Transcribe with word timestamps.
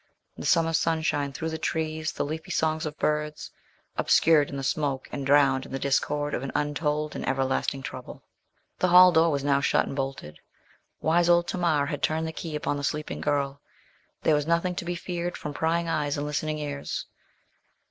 The 0.35 0.47
summer 0.47 0.73
sunshine 0.73 1.31
through 1.31 1.51
the 1.51 1.59
trees, 1.59 2.11
the 2.13 2.25
leafy 2.25 2.49
songs 2.49 2.87
of 2.87 2.97
birds, 2.97 3.51
obscured 3.99 4.49
in 4.49 4.57
the 4.57 4.63
smoke 4.63 5.07
and 5.11 5.27
drowned 5.27 5.67
in 5.67 5.71
the 5.71 5.77
discord 5.77 6.33
of 6.33 6.41
an 6.41 6.51
untold 6.55 7.15
and 7.15 7.23
everlasting 7.29 7.83
trouble. 7.83 8.23
The 8.79 8.87
hall 8.87 9.11
door 9.11 9.29
was 9.29 9.43
now 9.43 9.61
shut 9.61 9.85
and 9.85 9.95
bolted. 9.95 10.39
Wise 11.01 11.29
old 11.29 11.47
Tamar 11.47 11.85
had 11.85 12.01
turned 12.01 12.25
the 12.27 12.31
key 12.33 12.55
upon 12.55 12.77
the 12.77 12.83
sleeping 12.83 13.21
girl. 13.21 13.61
There 14.23 14.33
was 14.33 14.47
nothing 14.47 14.73
to 14.77 14.85
be 14.85 14.95
feared 14.95 15.37
from 15.37 15.53
prying 15.53 15.87
eyes 15.87 16.17
and 16.17 16.25
listening 16.25 16.57
ears. 16.57 17.05